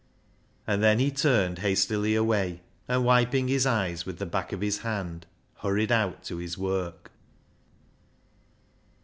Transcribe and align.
And 0.65 0.81
then 0.83 0.97
he 0.97 1.11
turned 1.11 1.59
hastily 1.59 2.15
away, 2.15 2.61
and 2.87 3.05
wiping 3.05 3.47
his 3.49 3.67
eyes 3.67 4.03
with 4.03 4.17
the 4.17 4.25
back 4.25 4.51
of 4.51 4.61
his 4.61 4.79
hand, 4.79 5.27
hurried 5.57 5.91
out 5.91 6.23
to 6.23 6.37
his 6.37 6.57
work. 6.57 7.11